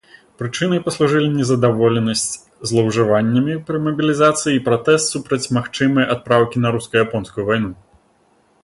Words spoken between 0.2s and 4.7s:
Прычынай паслужылі незадаволенасць злоўжываннямі пры мабілізацыі і